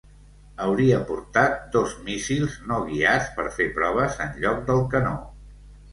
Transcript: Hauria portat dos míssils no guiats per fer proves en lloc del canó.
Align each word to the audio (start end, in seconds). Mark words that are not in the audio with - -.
Hauria 0.63 1.01
portat 1.09 1.59
dos 1.75 1.93
míssils 2.07 2.57
no 2.71 2.79
guiats 2.89 3.29
per 3.39 3.45
fer 3.59 3.69
proves 3.79 4.19
en 4.27 4.35
lloc 4.47 4.65
del 4.71 4.87
canó. 4.95 5.17